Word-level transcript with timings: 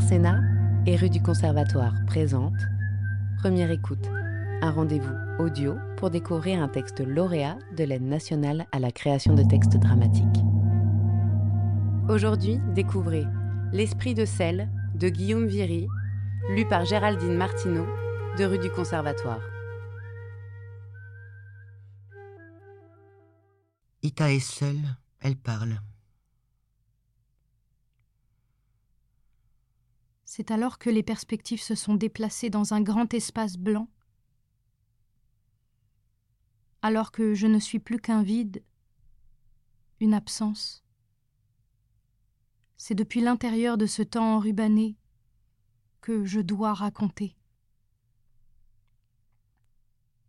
Arsena 0.00 0.40
et 0.86 0.96
rue 0.96 1.10
du 1.10 1.20
Conservatoire 1.20 1.92
présente 2.06 2.56
Première 3.38 3.70
écoute, 3.70 4.08
un 4.62 4.70
rendez-vous 4.70 5.14
audio 5.38 5.74
pour 5.98 6.08
découvrir 6.08 6.62
un 6.62 6.68
texte 6.68 7.00
lauréat 7.00 7.58
de 7.76 7.84
l'aide 7.84 8.04
nationale 8.04 8.64
à 8.72 8.78
la 8.78 8.92
création 8.92 9.34
de 9.34 9.42
textes 9.42 9.76
dramatiques. 9.76 10.24
Aujourd'hui, 12.08 12.60
découvrez 12.74 13.26
L'esprit 13.72 14.14
de 14.14 14.24
sel 14.24 14.70
de 14.94 15.10
Guillaume 15.10 15.46
Viry, 15.46 15.86
lu 16.48 16.66
par 16.66 16.86
Géraldine 16.86 17.36
Martineau 17.36 17.86
de 18.38 18.44
rue 18.44 18.58
du 18.58 18.70
Conservatoire. 18.70 19.42
Ita 24.02 24.32
est 24.32 24.40
seule, 24.40 24.80
elle 25.20 25.36
parle. 25.36 25.78
C'est 30.32 30.52
alors 30.52 30.78
que 30.78 30.90
les 30.90 31.02
perspectives 31.02 31.60
se 31.60 31.74
sont 31.74 31.96
déplacées 31.96 32.50
dans 32.50 32.72
un 32.72 32.80
grand 32.80 33.12
espace 33.14 33.56
blanc. 33.56 33.88
Alors 36.82 37.10
que 37.10 37.34
je 37.34 37.48
ne 37.48 37.58
suis 37.58 37.80
plus 37.80 37.98
qu'un 37.98 38.22
vide, 38.22 38.62
une 39.98 40.14
absence. 40.14 40.84
C'est 42.76 42.94
depuis 42.94 43.20
l'intérieur 43.20 43.76
de 43.76 43.86
ce 43.86 44.02
temps 44.02 44.36
enrubanné 44.36 44.96
que 46.00 46.24
je 46.24 46.38
dois 46.38 46.74
raconter. 46.74 47.36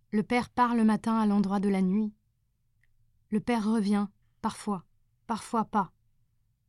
Le 0.09 0.23
père 0.23 0.49
part 0.49 0.73
le 0.73 0.83
matin 0.83 1.19
à 1.19 1.27
l'endroit 1.27 1.59
de 1.59 1.69
la 1.69 1.83
nuit. 1.83 2.11
Le 3.29 3.39
père 3.39 3.69
revient, 3.69 4.07
parfois, 4.41 4.83
parfois 5.27 5.65
pas. 5.65 5.93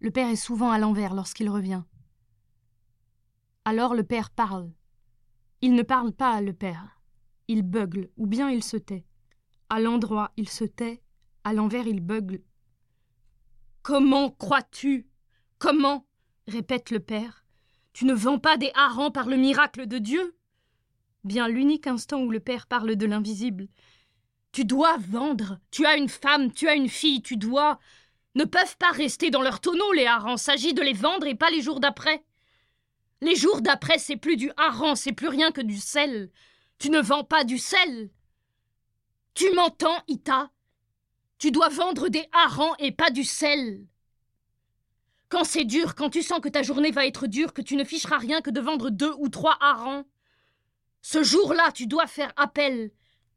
Le 0.01 0.11
père 0.11 0.29
est 0.29 0.37
souvent 0.37 0.71
à 0.71 0.79
l'envers 0.79 1.15
lorsqu'il 1.15 1.49
revient. 1.49 1.83
Alors 3.65 3.95
le 3.95 4.03
père 4.03 4.31
parle. 4.31 4.71
Il 5.61 5.75
ne 5.75 5.83
parle 5.83 6.13
pas, 6.13 6.41
le 6.41 6.53
père. 6.53 7.01
Il 7.47 7.63
bugle, 7.63 8.11
ou 8.17 8.27
bien 8.27 8.51
il 8.51 8.65
se 8.65 8.77
tait. 8.77 9.05
À 9.69 9.81
l'endroit, 9.81 10.33
il 10.37 10.49
se 10.49 10.65
tait, 10.65 11.01
à 11.45 11.53
l'envers, 11.53 11.87
il 11.87 12.01
bugle. 12.01 12.43
Comment 13.83 14.31
crois-tu? 14.31 15.07
Comment? 15.59 16.07
répète 16.49 16.91
le 16.91 16.99
père. 16.99 17.45
Tu 17.93 18.05
ne 18.05 18.15
vends 18.15 18.41
pas 18.41 18.57
des 18.57 18.73
harengs 18.75 19.13
par 19.13 19.29
le 19.29 19.37
miracle 19.37 19.87
de 19.87 19.99
Dieu? 19.99 20.37
Bien 21.23 21.47
l'unique 21.47 21.87
instant 21.87 22.21
où 22.21 22.31
le 22.31 22.41
père 22.41 22.67
parle 22.67 22.97
de 22.97 23.07
l'invisible. 23.07 23.69
Tu 24.51 24.65
dois 24.65 24.97
vendre. 24.99 25.59
Tu 25.71 25.87
as 25.87 25.97
une 25.97 26.09
femme, 26.09 26.53
tu 26.53 26.69
as 26.69 26.75
une 26.75 26.89
fille, 26.89 27.23
tu 27.23 27.37
dois. 27.37 27.79
Ne 28.35 28.45
peuvent 28.45 28.77
pas 28.77 28.91
rester 28.91 29.31
dans 29.31 29.43
leur 29.43 29.61
tonneau, 29.61 29.93
les 29.93 30.07
harengs. 30.07 30.37
S'agit 30.37 30.75
de 30.75 30.83
les 30.83 30.95
vendre 30.95 31.27
et 31.27 31.37
pas 31.37 31.51
les 31.51 31.63
jours 31.63 31.79
d'après. 31.79 32.25
Les 33.23 33.37
jours 33.37 33.63
d'après, 33.63 33.99
c'est 33.99 34.17
plus 34.17 34.37
du 34.37 34.51
hareng, 34.57 34.97
c'est 34.97 35.13
plus 35.13 35.29
rien 35.29 35.53
que 35.53 35.61
du 35.61 35.79
sel. 35.79 36.33
Tu 36.79 36.91
ne 36.91 37.01
vends 37.01 37.23
pas 37.23 37.45
du 37.45 37.57
sel. 37.57 38.11
Tu 39.33 39.49
m'entends, 39.53 40.03
Ita? 40.09 40.51
Tu 41.39 41.53
dois 41.53 41.69
vendre 41.69 42.09
des 42.09 42.29
harengs 42.33 42.75
et 42.81 42.91
pas 42.91 43.11
du 43.11 43.23
sel. 43.23 43.87
Quand 45.29 45.45
c'est 45.45 45.65
dur, 45.65 45.95
quand 45.95 46.11
tu 46.11 46.21
sens 46.21 46.41
que 46.41 46.49
ta 46.49 46.65
journée 46.65 46.91
va 46.91 47.07
être 47.07 47.29
dure, 47.29 47.53
que 47.53 47.63
tu 47.63 47.77
ne 47.77 47.85
ficheras 47.85 48.19
rien 48.19 48.41
que 48.41 48.51
de 48.51 48.61
vendre 48.61 48.91
deux 48.91 49.15
ou 49.19 49.29
trois 49.29 49.57
harengs, 49.61 50.05
ce 51.01 51.23
jour-là, 51.23 51.71
tu 51.71 51.87
dois 51.87 52.09
faire 52.09 52.33
appel 52.35 52.91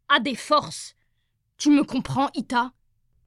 à 0.09 0.19
des 0.19 0.35
forces. 0.35 0.95
Tu 1.57 1.69
me 1.69 1.83
comprends, 1.83 2.31
Ita? 2.33 2.73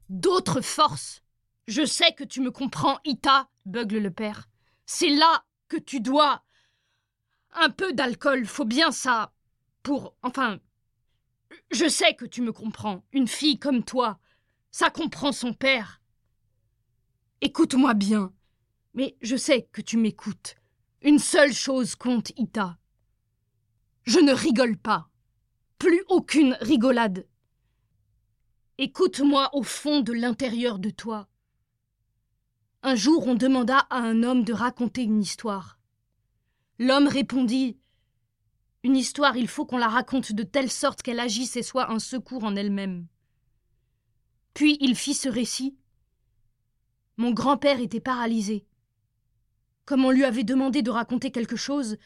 D'autres 0.09 0.59
forces. 0.59 1.23
Je 1.69 1.85
sais 1.85 2.11
que 2.11 2.25
tu 2.25 2.41
me 2.41 2.51
comprends, 2.51 2.99
Ita, 3.05 3.47
bugle 3.65 3.99
le 3.99 4.11
père. 4.11 4.49
C'est 4.85 5.07
là 5.07 5.45
que 5.69 5.77
tu 5.77 6.01
dois 6.01 6.43
un 7.53 7.69
peu 7.69 7.93
d'alcool, 7.93 8.45
faut 8.45 8.65
bien 8.65 8.91
ça. 8.91 9.33
Pour. 9.83 10.15
Enfin. 10.23 10.59
Je 11.71 11.87
sais 11.87 12.15
que 12.15 12.25
tu 12.25 12.41
me 12.41 12.51
comprends. 12.51 13.03
Une 13.11 13.27
fille 13.27 13.59
comme 13.59 13.83
toi, 13.83 14.19
ça 14.71 14.89
comprend 14.89 15.31
son 15.31 15.53
père. 15.53 16.01
Écoute-moi 17.41 17.93
bien. 17.93 18.33
Mais 18.93 19.17
je 19.21 19.35
sais 19.35 19.67
que 19.71 19.81
tu 19.81 19.97
m'écoutes. 19.97 20.55
Une 21.01 21.19
seule 21.19 21.53
chose 21.53 21.95
compte, 21.95 22.31
Ita. 22.37 22.77
Je 24.03 24.19
ne 24.19 24.33
rigole 24.33 24.77
pas. 24.77 25.09
Plus 25.77 26.03
aucune 26.09 26.57
rigolade. 26.61 27.27
Écoute-moi 28.77 29.49
au 29.53 29.63
fond 29.63 30.01
de 30.01 30.13
l'intérieur 30.13 30.79
de 30.79 30.89
toi. 30.89 31.27
Un 32.81 32.95
jour, 32.95 33.27
on 33.27 33.35
demanda 33.35 33.79
à 33.89 33.97
un 33.97 34.23
homme 34.23 34.43
de 34.43 34.53
raconter 34.53 35.03
une 35.03 35.21
histoire. 35.21 35.78
L'homme 36.81 37.09
répondit 37.09 37.77
Une 38.83 38.95
histoire, 38.95 39.35
il 39.35 39.49
faut 39.49 39.65
qu'on 39.65 39.77
la 39.77 39.89
raconte 39.89 40.31
de 40.31 40.43
telle 40.43 40.71
sorte 40.71 41.01
qu'elle 41.01 41.19
agisse 41.19 41.57
et 41.57 41.63
soit 41.63 41.91
un 41.91 41.99
secours 41.99 42.45
en 42.45 42.55
elle-même. 42.55 43.05
Puis 44.53 44.77
il 44.79 44.95
fit 44.95 45.13
ce 45.13 45.27
récit. 45.27 45.77
Mon 47.17 47.31
grand-père 47.31 47.81
était 47.81 47.99
paralysé. 47.99 48.65
Comme 49.83 50.05
on 50.05 50.11
lui 50.11 50.23
avait 50.23 50.45
demandé 50.45 50.81
de 50.81 50.89
raconter 50.89 51.31
quelque 51.31 51.57
chose, 51.57 51.97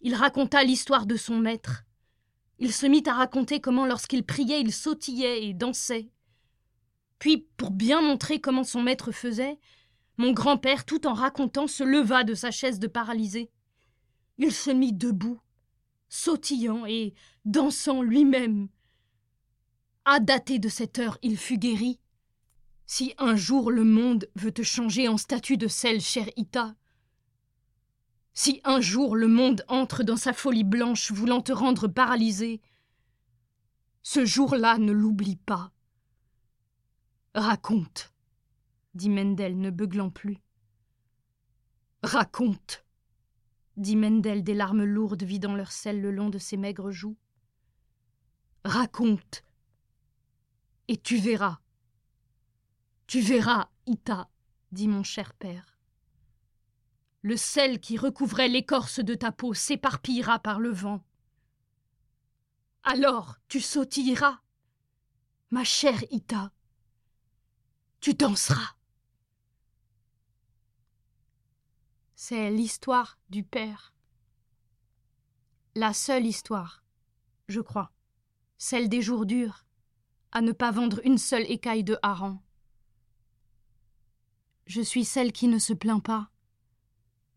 il 0.00 0.14
raconta 0.14 0.62
l'histoire 0.62 1.06
de 1.06 1.16
son 1.16 1.38
maître. 1.38 1.82
Il 2.60 2.72
se 2.72 2.86
mit 2.86 3.02
à 3.06 3.14
raconter 3.14 3.60
comment 3.60 3.86
lorsqu'il 3.86 4.24
priait 4.24 4.60
il 4.60 4.72
sautillait 4.72 5.46
et 5.46 5.52
dansait. 5.52 6.10
Puis, 7.18 7.48
pour 7.56 7.72
bien 7.72 8.00
montrer 8.00 8.40
comment 8.40 8.62
son 8.62 8.82
maître 8.82 9.10
faisait, 9.10 9.58
mon 10.16 10.30
grand-père, 10.30 10.84
tout 10.84 11.08
en 11.08 11.12
racontant, 11.12 11.66
se 11.66 11.82
leva 11.82 12.22
de 12.22 12.34
sa 12.34 12.52
chaise 12.52 12.78
de 12.78 12.86
paralysé. 12.86 13.50
Il 14.44 14.50
se 14.50 14.72
mit 14.72 14.92
debout, 14.92 15.40
sautillant 16.08 16.84
et 16.84 17.14
dansant 17.44 18.02
lui-même. 18.02 18.68
À 20.04 20.18
dater 20.18 20.58
de 20.58 20.68
cette 20.68 20.98
heure, 20.98 21.16
il 21.22 21.38
fut 21.38 21.58
guéri. 21.58 22.00
Si 22.84 23.14
un 23.18 23.36
jour 23.36 23.70
le 23.70 23.84
monde 23.84 24.28
veut 24.34 24.50
te 24.50 24.62
changer 24.62 25.06
en 25.06 25.16
statue 25.16 25.58
de 25.58 25.68
sel, 25.68 26.00
cher 26.00 26.28
Ita, 26.34 26.74
si 28.34 28.60
un 28.64 28.80
jour 28.80 29.14
le 29.14 29.28
monde 29.28 29.64
entre 29.68 30.02
dans 30.02 30.16
sa 30.16 30.32
folie 30.32 30.64
blanche 30.64 31.12
voulant 31.12 31.40
te 31.40 31.52
rendre 31.52 31.86
paralysé, 31.86 32.60
ce 34.02 34.24
jour-là 34.24 34.78
ne 34.78 34.90
l'oublie 34.90 35.36
pas. 35.36 35.70
Raconte, 37.36 38.12
dit 38.94 39.08
Mendel, 39.08 39.56
ne 39.60 39.70
beuglant 39.70 40.10
plus. 40.10 40.38
Raconte 42.02 42.84
dit 43.76 43.96
Mendel, 43.96 44.44
des 44.44 44.54
larmes 44.54 44.84
lourdes 44.84 45.22
vidant 45.22 45.54
leur 45.54 45.72
sel 45.72 46.00
le 46.00 46.10
long 46.10 46.30
de 46.30 46.38
ses 46.38 46.56
maigres 46.56 46.90
joues. 46.90 47.16
Raconte. 48.64 49.42
Et 50.88 50.96
tu 50.96 51.16
verras. 51.16 51.60
Tu 53.06 53.20
verras, 53.20 53.68
Ita, 53.86 54.28
dit 54.72 54.88
mon 54.88 55.02
cher 55.02 55.34
père. 55.34 55.78
Le 57.22 57.36
sel 57.36 57.80
qui 57.80 57.96
recouvrait 57.96 58.48
l'écorce 58.48 59.00
de 59.00 59.14
ta 59.14 59.32
peau 59.32 59.54
s'éparpillera 59.54 60.38
par 60.38 60.60
le 60.60 60.70
vent. 60.70 61.04
Alors 62.82 63.36
tu 63.48 63.60
sautilleras, 63.60 64.40
ma 65.50 65.62
chère 65.62 66.02
Ita. 66.10 66.52
Tu 68.00 68.14
danseras. 68.14 68.76
C'est 72.24 72.52
l'histoire 72.52 73.18
du 73.30 73.42
père. 73.42 73.92
La 75.74 75.92
seule 75.92 76.24
histoire, 76.24 76.84
je 77.48 77.58
crois, 77.60 77.90
celle 78.58 78.88
des 78.88 79.02
jours 79.02 79.26
durs, 79.26 79.66
à 80.30 80.40
ne 80.40 80.52
pas 80.52 80.70
vendre 80.70 81.00
une 81.04 81.18
seule 81.18 81.50
écaille 81.50 81.82
de 81.82 81.98
hareng. 82.00 82.40
Je 84.66 84.82
suis 84.82 85.04
celle 85.04 85.32
qui 85.32 85.48
ne 85.48 85.58
se 85.58 85.72
plaint 85.72 86.00
pas. 86.00 86.30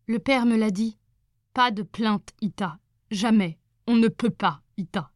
Le 0.06 0.20
père 0.20 0.46
me 0.46 0.56
l'a 0.56 0.70
dit. 0.70 1.00
Pas 1.52 1.72
de 1.72 1.82
plainte, 1.82 2.30
Ita. 2.40 2.78
Jamais. 3.10 3.58
On 3.88 3.96
ne 3.96 4.06
peut 4.06 4.30
pas, 4.30 4.62
Ita. 4.76 5.10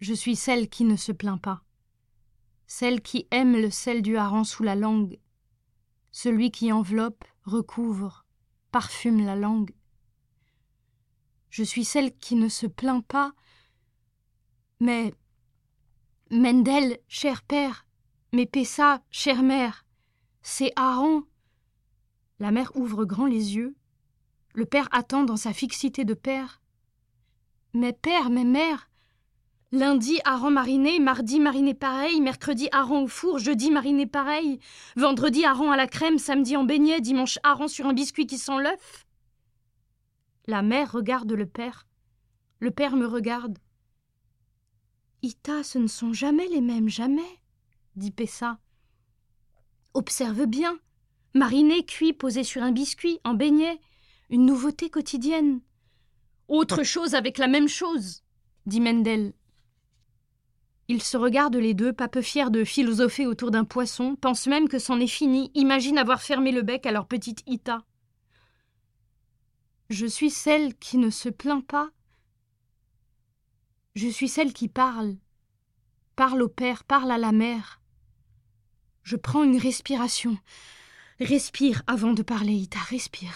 Je 0.00 0.14
suis 0.14 0.34
celle 0.34 0.68
qui 0.68 0.82
ne 0.82 0.96
se 0.96 1.12
plaint 1.12 1.40
pas. 1.40 1.62
Celle 2.66 3.02
qui 3.02 3.28
aime 3.30 3.52
le 3.52 3.70
sel 3.70 4.02
du 4.02 4.16
hareng 4.16 4.42
sous 4.42 4.64
la 4.64 4.74
langue. 4.74 5.20
Celui 6.10 6.50
qui 6.50 6.72
enveloppe, 6.72 7.24
recouvre, 7.44 8.24
parfume 8.70 9.24
la 9.24 9.36
langue. 9.36 9.74
Je 11.50 11.62
suis 11.62 11.84
celle 11.84 12.16
qui 12.16 12.34
ne 12.34 12.48
se 12.48 12.66
plaint 12.66 13.06
pas, 13.06 13.32
mais 14.80 15.14
Mendel, 16.30 16.98
cher 17.06 17.42
père, 17.42 17.86
mais 18.32 18.46
Pessa, 18.46 19.02
chère 19.10 19.42
mère, 19.42 19.84
c'est 20.42 20.72
Aaron. 20.74 21.24
La 22.40 22.50
mère 22.50 22.74
ouvre 22.76 23.04
grand 23.04 23.26
les 23.26 23.54
yeux. 23.56 23.76
Le 24.54 24.66
père 24.66 24.88
attend 24.90 25.24
dans 25.24 25.36
sa 25.36 25.52
fixité 25.52 26.04
de 26.04 26.14
père. 26.14 26.60
Mais 27.72 27.92
père, 27.92 28.30
mais 28.30 28.44
mère, 28.44 28.90
Lundi, 29.74 30.20
hareng 30.24 30.52
mariné, 30.52 31.00
mardi, 31.00 31.40
mariné 31.40 31.74
pareil, 31.74 32.20
mercredi, 32.20 32.68
hareng 32.70 33.02
au 33.02 33.08
four, 33.08 33.40
jeudi, 33.40 33.72
mariné 33.72 34.06
pareil, 34.06 34.60
vendredi, 34.94 35.44
hareng 35.44 35.72
à 35.72 35.76
la 35.76 35.88
crème, 35.88 36.18
samedi 36.18 36.56
en 36.56 36.62
beignet, 36.62 37.00
dimanche, 37.00 37.40
hareng 37.42 37.66
sur 37.66 37.86
un 37.86 37.92
biscuit 37.92 38.28
qui 38.28 38.38
sent 38.38 38.62
l'œuf. 38.62 39.04
La 40.46 40.62
mère 40.62 40.92
regarde 40.92 41.32
le 41.32 41.46
père. 41.46 41.88
Le 42.60 42.70
père 42.70 42.94
me 42.94 43.04
regarde. 43.04 43.58
Ita, 45.22 45.64
ce 45.64 45.78
ne 45.78 45.88
sont 45.88 46.12
jamais 46.12 46.46
les 46.46 46.60
mêmes, 46.60 46.88
jamais, 46.88 47.40
dit 47.96 48.12
Pessa. 48.12 48.60
Observe 49.92 50.46
bien. 50.46 50.78
Mariné, 51.34 51.84
cuit, 51.84 52.12
posé 52.12 52.44
sur 52.44 52.62
un 52.62 52.70
biscuit, 52.70 53.18
en 53.24 53.34
beignet. 53.34 53.80
Une 54.30 54.46
nouveauté 54.46 54.88
quotidienne. 54.88 55.60
Autre 56.46 56.84
chose 56.84 57.16
avec 57.16 57.38
la 57.38 57.48
même 57.48 57.68
chose, 57.68 58.22
dit 58.66 58.80
Mendel. 58.80 59.32
Ils 60.88 61.02
se 61.02 61.16
regardent 61.16 61.56
les 61.56 61.72
deux, 61.72 61.92
pas 61.92 62.08
peu 62.08 62.20
fiers 62.20 62.50
de 62.50 62.64
philosopher 62.64 63.26
autour 63.26 63.50
d'un 63.50 63.64
poisson, 63.64 64.16
pensent 64.16 64.46
même 64.46 64.68
que 64.68 64.78
c'en 64.78 65.00
est 65.00 65.06
fini, 65.06 65.50
imaginent 65.54 65.98
avoir 65.98 66.20
fermé 66.20 66.52
le 66.52 66.62
bec 66.62 66.84
à 66.84 66.92
leur 66.92 67.06
petite 67.06 67.42
Ita. 67.46 67.84
Je 69.88 70.06
suis 70.06 70.30
celle 70.30 70.74
qui 70.74 70.98
ne 70.98 71.10
se 71.10 71.28
plaint 71.28 71.64
pas. 71.66 71.90
Je 73.94 74.08
suis 74.08 74.28
celle 74.28 74.52
qui 74.52 74.68
parle. 74.68 75.16
Parle 76.16 76.42
au 76.42 76.48
père, 76.48 76.84
parle 76.84 77.10
à 77.10 77.18
la 77.18 77.32
mère. 77.32 77.80
Je 79.02 79.16
prends 79.16 79.44
une 79.44 79.58
respiration. 79.58 80.38
Respire 81.20 81.82
avant 81.86 82.12
de 82.12 82.22
parler, 82.22 82.54
Ita, 82.54 82.80
respire. 82.80 83.34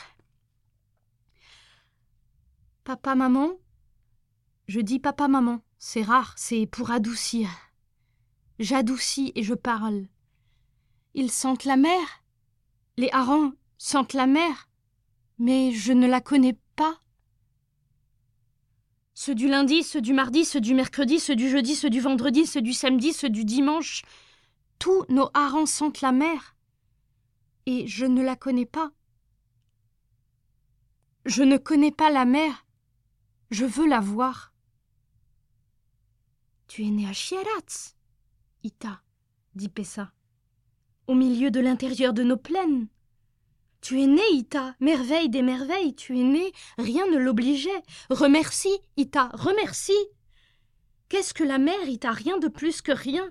Papa, 2.84 3.14
maman? 3.14 3.52
Je 4.66 4.80
dis 4.80 4.98
papa, 4.98 5.28
maman. 5.28 5.62
C'est 5.78 6.02
rare, 6.02 6.34
c'est 6.36 6.66
pour 6.66 6.90
adoucir. 6.90 7.48
J'adoucis 8.58 9.32
et 9.36 9.44
je 9.44 9.54
parle. 9.54 10.06
Ils 11.14 11.30
sentent 11.30 11.64
la 11.64 11.76
mer. 11.76 12.24
Les 12.96 13.10
harengs 13.12 13.52
sentent 13.78 14.12
la 14.12 14.26
mer. 14.26 14.68
Mais 15.38 15.72
je 15.72 15.92
ne 15.92 16.08
la 16.08 16.20
connais 16.20 16.58
pas. 16.74 17.00
Ceux 19.14 19.36
du 19.36 19.46
lundi, 19.46 19.84
ceux 19.84 20.00
du 20.00 20.12
mardi, 20.12 20.44
ceux 20.44 20.60
du 20.60 20.74
mercredi, 20.74 21.20
ceux 21.20 21.36
du 21.36 21.48
jeudi, 21.48 21.76
ceux 21.76 21.90
du 21.90 22.00
vendredi, 22.00 22.46
ceux 22.46 22.62
du 22.62 22.72
samedi, 22.72 23.12
ceux 23.12 23.30
du 23.30 23.44
dimanche. 23.44 24.02
Tous 24.80 25.04
nos 25.08 25.30
harengs 25.32 25.66
sentent 25.66 26.00
la 26.00 26.12
mer. 26.12 26.56
Et 27.66 27.86
je 27.86 28.04
ne 28.04 28.22
la 28.22 28.34
connais 28.34 28.66
pas. 28.66 28.90
Je 31.24 31.44
ne 31.44 31.56
connais 31.56 31.92
pas 31.92 32.10
la 32.10 32.24
mer. 32.24 32.66
Je 33.50 33.64
veux 33.64 33.86
la 33.86 34.00
voir. 34.00 34.52
Tu 36.68 36.84
es 36.84 36.90
né 36.90 37.08
à 37.08 37.14
Chieratz, 37.14 37.96
Ita, 38.62 39.00
dit 39.54 39.70
Pessa, 39.70 40.12
au 41.06 41.14
milieu 41.14 41.50
de 41.50 41.60
l'intérieur 41.60 42.12
de 42.12 42.22
nos 42.22 42.36
plaines. 42.36 42.88
Tu 43.80 44.02
es 44.02 44.06
né, 44.06 44.22
Ita, 44.32 44.76
merveille 44.78 45.30
des 45.30 45.40
merveilles, 45.40 45.94
tu 45.94 46.18
es 46.18 46.22
né, 46.22 46.52
rien 46.76 47.06
ne 47.10 47.16
l'obligeait. 47.16 47.82
Remercie, 48.10 48.78
Ita, 48.98 49.30
remercie. 49.32 49.92
Qu'est-ce 51.08 51.32
que 51.32 51.42
la 51.42 51.56
mer, 51.56 51.88
Ita, 51.88 52.12
rien 52.12 52.36
de 52.36 52.48
plus 52.48 52.82
que 52.82 52.92
rien? 52.92 53.30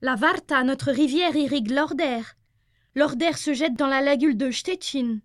La 0.00 0.16
Varta, 0.16 0.64
notre 0.64 0.90
rivière, 0.90 1.36
irrigue 1.36 1.70
l'Order. 1.70 2.22
L'Order 2.96 3.34
se 3.34 3.54
jette 3.54 3.74
dans 3.74 3.86
la 3.86 4.00
lagune 4.00 4.36
de 4.36 4.50
Stettin. 4.50 5.20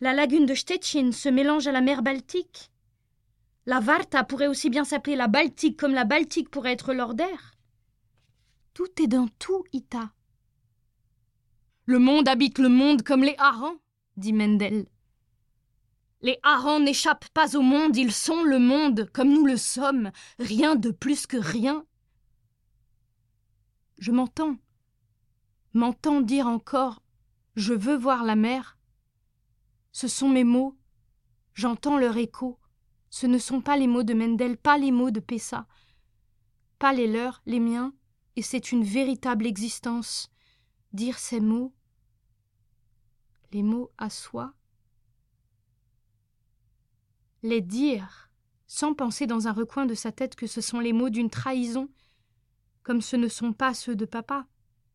La 0.00 0.14
lagune 0.14 0.46
de 0.46 0.54
Stettin 0.54 1.12
se 1.12 1.28
mélange 1.28 1.68
à 1.68 1.72
la 1.72 1.80
mer 1.80 2.02
Baltique. 2.02 2.72
La 3.68 3.80
Varta 3.80 4.24
pourrait 4.24 4.46
aussi 4.46 4.70
bien 4.70 4.86
s'appeler 4.86 5.14
la 5.14 5.28
Baltique 5.28 5.78
comme 5.78 5.92
la 5.92 6.06
Baltique 6.06 6.48
pourrait 6.48 6.72
être 6.72 6.94
l'Order. 6.94 7.36
Tout 8.72 8.88
est 9.02 9.06
dans 9.06 9.28
tout, 9.38 9.62
Ita. 9.74 10.10
Le 11.84 11.98
monde 11.98 12.28
habite 12.28 12.58
le 12.60 12.70
monde 12.70 13.02
comme 13.02 13.22
les 13.22 13.34
harengs, 13.36 13.76
dit 14.16 14.32
Mendel. 14.32 14.86
Les 16.22 16.38
harengs 16.42 16.82
n'échappent 16.82 17.28
pas 17.34 17.58
au 17.58 17.60
monde, 17.60 17.94
ils 17.94 18.14
sont 18.14 18.42
le 18.42 18.58
monde 18.58 19.10
comme 19.12 19.34
nous 19.34 19.44
le 19.44 19.58
sommes, 19.58 20.12
rien 20.38 20.74
de 20.74 20.90
plus 20.90 21.26
que 21.26 21.36
rien. 21.36 21.84
Je 23.98 24.12
m'entends, 24.12 24.56
m'entends 25.74 26.22
dire 26.22 26.46
encore 26.46 27.02
Je 27.54 27.74
veux 27.74 27.98
voir 27.98 28.24
la 28.24 28.34
mer. 28.34 28.78
Ce 29.92 30.08
sont 30.08 30.30
mes 30.30 30.44
mots, 30.44 30.74
j'entends 31.52 31.98
leur 31.98 32.16
écho. 32.16 32.58
Ce 33.10 33.26
ne 33.26 33.38
sont 33.38 33.60
pas 33.60 33.76
les 33.76 33.86
mots 33.86 34.02
de 34.02 34.14
Mendel, 34.14 34.56
pas 34.56 34.78
les 34.78 34.92
mots 34.92 35.10
de 35.10 35.20
Pessa, 35.20 35.66
pas 36.78 36.92
les 36.92 37.06
leurs, 37.06 37.42
les 37.46 37.60
miens, 37.60 37.94
et 38.36 38.42
c'est 38.42 38.70
une 38.72 38.84
véritable 38.84 39.46
existence. 39.46 40.30
Dire 40.92 41.18
ces 41.18 41.40
mots, 41.40 41.74
les 43.52 43.62
mots 43.62 43.90
à 43.98 44.10
soi, 44.10 44.54
les 47.42 47.60
dire, 47.60 48.30
sans 48.66 48.94
penser 48.94 49.26
dans 49.26 49.48
un 49.48 49.52
recoin 49.52 49.86
de 49.86 49.94
sa 49.94 50.12
tête 50.12 50.36
que 50.36 50.46
ce 50.46 50.60
sont 50.60 50.80
les 50.80 50.92
mots 50.92 51.10
d'une 51.10 51.30
trahison, 51.30 51.88
comme 52.82 53.00
ce 53.00 53.16
ne 53.16 53.28
sont 53.28 53.52
pas 53.52 53.74
ceux 53.74 53.96
de 53.96 54.04
papa, 54.04 54.46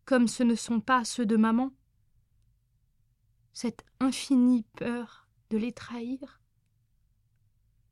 comme 0.06 0.28
ce 0.28 0.44
ne 0.44 0.56
sont 0.56 0.80
pas 0.80 1.06
ceux 1.06 1.26
de 1.26 1.38
maman. 1.38 1.72
Cette 3.54 3.86
infinie 4.00 4.66
peur 4.78 5.28
de 5.50 5.58
les 5.58 5.72
trahir, 5.72 6.42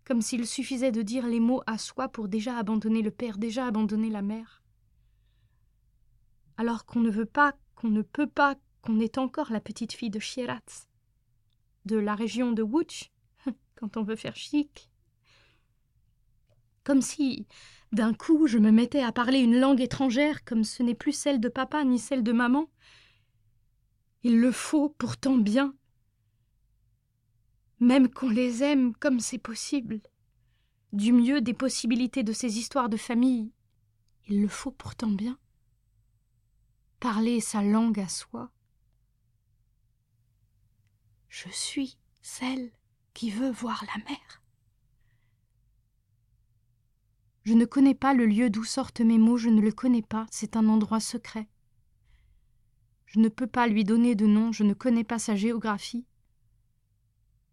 comme 0.06 0.22
s'il 0.22 0.48
suffisait 0.48 0.92
de 0.92 1.02
dire 1.02 1.28
les 1.28 1.40
mots 1.40 1.62
à 1.68 1.78
soi 1.78 2.08
pour 2.10 2.28
déjà 2.28 2.58
abandonner 2.58 3.02
le 3.02 3.12
père, 3.12 3.38
déjà 3.38 3.68
abandonner 3.68 4.10
la 4.10 4.22
mère. 4.22 4.64
Alors 6.58 6.86
qu'on 6.86 7.00
ne 7.00 7.10
veut 7.10 7.26
pas, 7.26 7.56
qu'on 7.76 7.90
ne 7.90 8.02
peut 8.02 8.28
pas, 8.28 8.56
qu'on 8.82 9.00
est 9.00 9.18
encore 9.18 9.52
la 9.52 9.60
petite 9.60 9.94
fille 9.94 10.10
de 10.10 10.20
Chieratz, 10.20 10.88
de 11.86 11.98
la 11.98 12.16
région 12.16 12.52
de 12.52 12.64
Wuch, 12.64 13.12
quand 13.76 13.98
on 13.98 14.04
veut 14.04 14.16
faire 14.16 14.36
chic. 14.36 14.90
Comme 16.84 17.02
si, 17.02 17.48
d'un 17.92 18.14
coup, 18.14 18.48
je 18.48 18.58
me 18.58 18.72
mettais 18.72 19.04
à 19.04 19.12
parler 19.12 19.40
une 19.40 19.60
langue 19.60 19.82
étrangère, 19.82 20.44
comme 20.44 20.64
ce 20.64 20.82
n'est 20.82 20.96
plus 20.96 21.14
celle 21.14 21.40
de 21.40 21.50
papa 21.50 21.84
ni 21.84 22.00
celle 22.00 22.24
de 22.24 22.32
maman. 22.32 22.70
Il 24.24 24.40
le 24.40 24.52
faut 24.52 24.90
pourtant 24.90 25.38
bien, 25.38 25.76
même 27.82 28.10
qu'on 28.10 28.30
les 28.30 28.64
aime 28.64 28.94
comme 28.96 29.20
c'est 29.20 29.40
possible, 29.40 30.02
du 30.94 31.12
mieux 31.12 31.42
des 31.42 31.56
possibilités 31.56 32.24
de 32.24 32.32
ces 32.32 32.60
histoires 32.60 32.90
de 32.90 32.96
famille, 32.98 33.52
il 34.28 34.40
le 34.40 34.48
faut 34.48 34.72
pourtant 34.72 35.10
bien. 35.10 35.38
Parler 37.00 37.42
sa 37.42 37.64
langue 37.64 38.00
à 38.00 38.08
soi. 38.08 38.52
Je 41.28 41.50
suis 41.50 41.98
celle 42.22 42.72
qui 43.16 43.32
veut 43.32 43.50
voir 43.50 43.84
la 43.88 44.04
mer. 44.04 44.44
Je 47.44 47.54
ne 47.54 47.66
connais 47.66 47.96
pas 47.96 48.14
le 48.14 48.28
lieu 48.28 48.52
d'où 48.52 48.64
sortent 48.64 49.02
mes 49.02 49.18
mots, 49.18 49.38
je 49.38 49.50
ne 49.50 49.60
le 49.60 49.72
connais 49.72 50.04
pas, 50.04 50.28
c'est 50.30 50.56
un 50.56 50.68
endroit 50.68 51.00
secret. 51.00 51.50
Je 53.08 53.20
ne 53.20 53.30
peux 53.30 53.48
pas 53.48 53.66
lui 53.66 53.84
donner 53.84 54.14
de 54.14 54.28
nom, 54.28 54.52
je 54.52 54.64
ne 54.64 54.76
connais 54.76 55.04
pas 55.04 55.18
sa 55.18 55.36
géographie. 55.36 56.06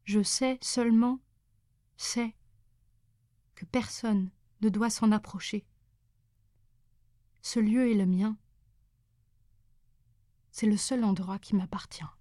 Je 0.09 0.23
sais 0.23 0.57
seulement, 0.63 1.21
sais 1.99 2.35
que 3.55 3.67
personne 3.67 4.31
ne 4.63 4.71
doit 4.71 4.89
s'en 4.89 5.13
approcher. 5.13 5.67
Ce 7.43 7.61
lieu 7.61 7.91
est 7.91 7.95
le 7.95 8.07
mien. 8.07 8.39
C'est 10.51 10.65
le 10.65 10.79
seul 10.79 11.05
endroit 11.05 11.39
qui 11.39 11.55
m'appartient. 11.55 12.18